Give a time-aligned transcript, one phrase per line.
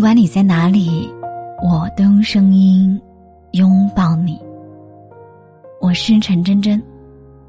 [0.00, 1.12] 不管你在哪里，
[1.62, 2.98] 我都用声音
[3.50, 4.40] 拥抱你。
[5.78, 6.82] 我是陈真真，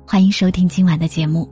[0.06, 1.48] 欢迎收听今晚的节目。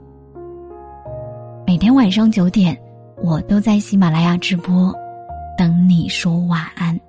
[1.66, 2.78] 每天晚上九点，
[3.16, 4.94] 我都在喜马拉雅直播，
[5.56, 7.00] 等你说晚安。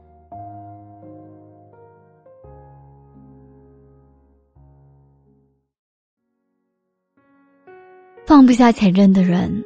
[8.26, 9.62] 放不下前任的人，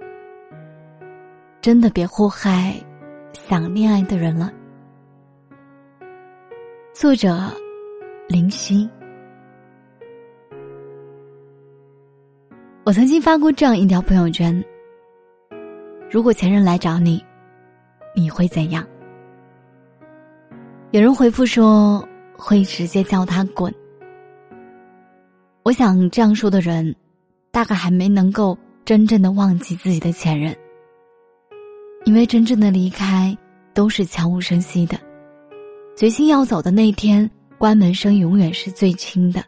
[1.62, 2.74] 真的别祸害
[3.36, 4.52] 想恋爱的人了。
[6.94, 7.38] 作者：
[8.28, 8.90] 林夕。
[12.86, 14.64] 我曾经发过这样一条朋友圈：
[16.10, 17.24] 如果前任来找你，
[18.16, 18.84] 你会怎样？
[20.92, 22.04] 有人回复说
[22.38, 23.74] 会直接叫他滚。
[25.64, 26.96] 我想这样说的人。
[27.52, 30.54] 大概还没能够真正的忘记自己的前任，
[32.06, 33.36] 因为真正的离开
[33.74, 34.98] 都是悄无声息的，
[35.98, 39.44] 决心要走的那天，关门声永远是最轻的。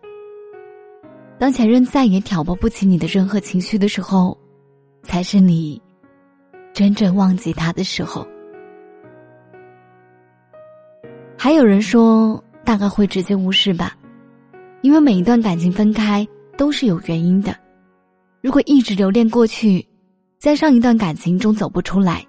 [1.39, 4.35] 当前任再也挑拨不起你的任何情绪的时候，
[5.03, 5.80] 才是你
[6.73, 8.28] 真正忘记他的时候。
[11.38, 13.95] 还有人说，大概会直接无视吧，
[14.81, 17.55] 因为每一段感情分开都是有原因的。
[18.41, 19.88] 如果一直留恋过去，
[20.39, 22.25] 在上一段感情中走不出来，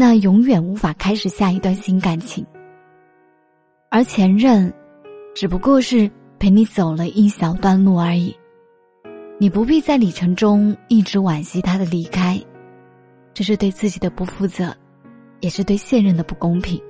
[0.00, 2.46] 那永远无法开始下一段新感情。
[3.90, 4.72] 而前任，
[5.34, 8.32] 只不过是陪你走了一小段路而已，
[9.40, 12.40] 你不必在旅程中一直惋惜他的离开，
[13.34, 14.72] 这是对自己的不负责，
[15.40, 16.80] 也是对现任的不公平。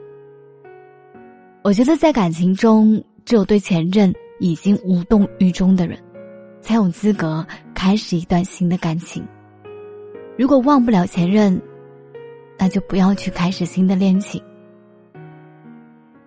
[1.64, 5.98] 我觉得在感情中，只有对前任已经无动于衷的人。
[6.60, 9.26] 才有资格开始一段新的感情。
[10.36, 11.58] 如果忘不了前任，
[12.58, 14.42] 那就不要去开始新的恋情。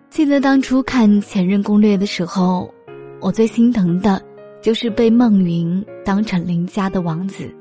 [0.09, 2.74] 记得当初看《前任攻略》的时候，
[3.19, 4.22] 我最心疼的，
[4.62, 7.53] 就是被孟云当成林家的王子。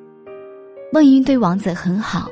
[0.92, 2.30] 孟云对王子很好，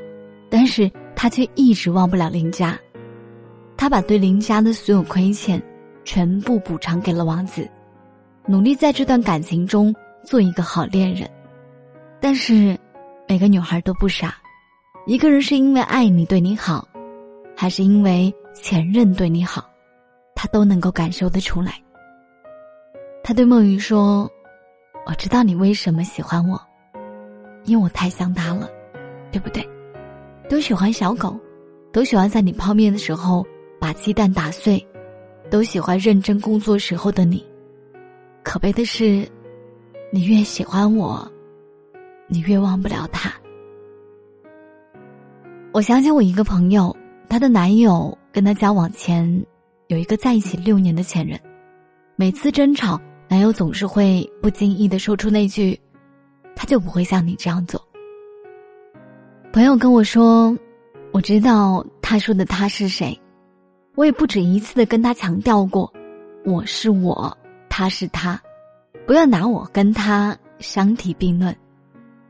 [0.49, 2.79] 但是他却一直忘不了林家。
[3.77, 5.63] 他把对林家的所有亏欠，
[6.05, 7.69] 全部补偿给了王子，
[8.47, 9.95] 努力在这段感情中。
[10.25, 11.31] 做一个好恋人，
[12.21, 12.77] 但是
[13.27, 14.35] 每个女孩都不傻，
[15.09, 16.87] 一个人是因为爱你对你好，
[17.57, 19.67] 还是因为前任对你好，
[20.35, 21.83] 他都能够感受得出来。
[23.25, 24.31] 他对梦雨说
[25.09, 26.61] ：“我知道你为什么喜欢我，
[27.65, 28.69] 因为我太像他了，
[29.33, 29.67] 对不对？
[30.47, 31.41] 都喜欢小狗，
[31.91, 33.47] 都喜欢在你泡面的时候
[33.81, 34.87] 把鸡蛋打碎，
[35.49, 37.43] 都喜欢认真工作时候的你。
[38.45, 39.27] 可悲的是。”
[40.13, 41.27] 你越喜欢我，
[42.29, 43.31] 你越忘不了他。
[45.71, 46.97] 我想起我一个朋友，
[47.29, 49.45] 她的男友跟她交往前
[49.89, 51.39] 有一个在一起六年的前任，
[52.17, 52.99] 每次争吵，
[53.29, 55.79] 男友总是会不经意的说出那句
[56.57, 57.81] ：“他就不会像你这样做。”
[59.53, 60.57] 朋友跟我说
[61.13, 63.17] ：“我知道他说的他是谁，
[63.95, 65.93] 我也不止一次的跟他强调过，
[66.47, 67.37] 我是我，
[67.69, 68.41] 他是他。”
[69.07, 71.55] 不要拿我跟他相提并论，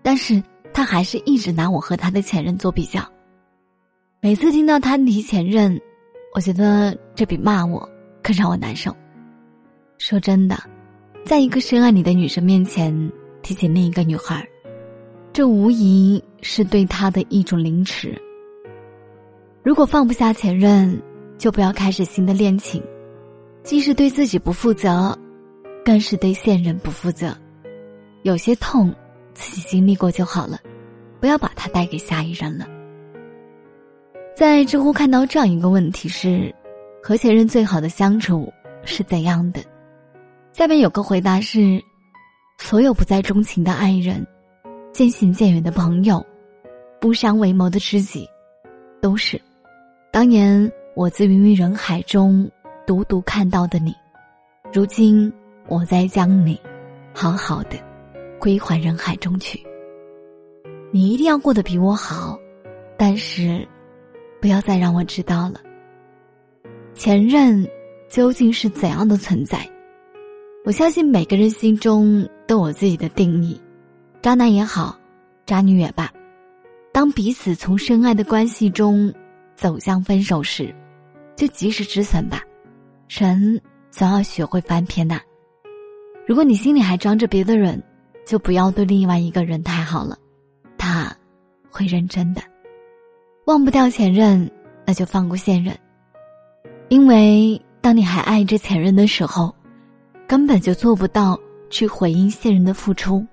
[0.02, 3.00] 但是他还是一直拿我和他的前任做比较。
[4.20, 5.80] 每次听到他提前任，
[6.34, 7.88] 我觉得这比骂我
[8.20, 8.94] 更让我难受。
[9.96, 10.58] 说真的，
[11.24, 13.12] 在一个深爱你的女生面前
[13.42, 14.44] 提起另一个女孩，
[15.32, 18.20] 这无疑是对她的一种凌迟。
[19.62, 21.00] 如果放不下前任，
[21.38, 22.82] 就不要开始新的恋情，
[23.62, 25.16] 既是对自己不负责。
[25.84, 27.34] 更是对现任不负责，
[28.22, 28.94] 有些痛
[29.32, 30.58] 自己经历过就好了，
[31.18, 32.66] 不要把它带给下一任了。
[34.38, 36.54] 在知乎看到这样一个问题是：
[37.02, 38.48] 和前任最好的相处
[38.84, 39.60] 是怎样的？
[40.52, 41.82] 下面有个回答是：
[42.60, 44.24] 所有不再钟情的爱人，
[44.92, 46.24] 渐行渐远的朋友，
[47.00, 48.28] 不相为谋的知己，
[49.02, 49.42] 都是
[50.12, 52.48] 当年我自芸芸人海中
[52.86, 53.92] 独独看到的你，
[54.72, 55.32] 如今。
[55.66, 56.58] 我在将你
[57.12, 57.76] 好好的
[58.38, 59.62] 归还人海中去。
[60.90, 62.38] 你一定要过得比我好，
[62.96, 63.68] 但是
[64.40, 65.60] 不要再让我知道了。
[66.94, 67.66] 前任
[68.08, 69.68] 究竟是怎样的存在？
[70.64, 73.60] 我相信每个人心中都有自己的定义。
[74.20, 74.98] 渣男也好，
[75.46, 76.10] 渣女也罢，
[76.92, 79.12] 当彼此从深爱的关系中
[79.54, 80.74] 走向分手时，
[81.36, 82.42] 就及时止损吧。
[83.08, 83.60] 人
[83.90, 85.20] 总要学会翻篇呐。
[86.26, 87.82] 如果你心里还装着别的人，
[88.26, 90.18] 就不要对另外一个人太好了，
[90.76, 91.16] 他
[91.70, 92.42] 会认真的。
[93.48, 94.50] 忘不掉前任，
[94.84, 95.74] 那就放过现任；
[96.90, 99.54] 因为当你还爱着前任的时候，
[100.26, 101.40] 根本就做不到
[101.70, 103.26] 去回应现任的付出。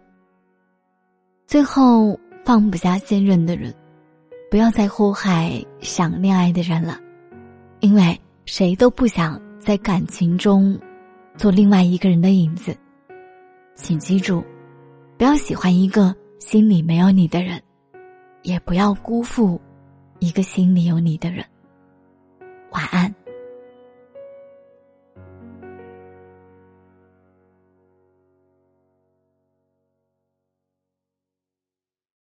[1.46, 3.76] 最后放不下现任的人，
[4.50, 6.98] 不要再祸害想恋爱的人了，
[7.82, 10.80] 因为谁都不想在感情中
[11.36, 12.74] 做另外一个人的影子。
[13.74, 14.42] 请记住，
[15.18, 17.62] 不要喜欢一个心里没有你的人，
[18.44, 19.60] 也不要辜负
[20.26, 21.46] 一个心里有你的人。
[22.72, 23.25] 晚安。